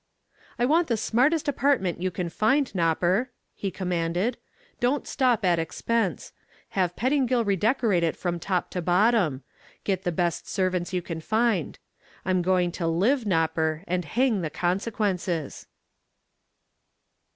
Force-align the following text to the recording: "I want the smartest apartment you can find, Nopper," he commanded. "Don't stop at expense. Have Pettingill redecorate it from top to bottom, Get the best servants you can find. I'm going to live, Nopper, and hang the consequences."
"I 0.57 0.65
want 0.65 0.87
the 0.87 0.97
smartest 0.97 1.47
apartment 1.47 2.01
you 2.01 2.09
can 2.09 2.29
find, 2.29 2.73
Nopper," 2.73 3.27
he 3.53 3.69
commanded. 3.69 4.39
"Don't 4.79 5.05
stop 5.07 5.45
at 5.45 5.59
expense. 5.59 6.33
Have 6.69 6.95
Pettingill 6.95 7.45
redecorate 7.45 8.01
it 8.01 8.15
from 8.17 8.39
top 8.39 8.71
to 8.71 8.81
bottom, 8.81 9.43
Get 9.83 10.03
the 10.03 10.11
best 10.11 10.49
servants 10.49 10.91
you 10.91 11.03
can 11.03 11.21
find. 11.21 11.77
I'm 12.25 12.41
going 12.41 12.71
to 12.81 12.87
live, 12.87 13.25
Nopper, 13.27 13.83
and 13.85 14.03
hang 14.03 14.41
the 14.41 14.49
consequences." 14.49 15.67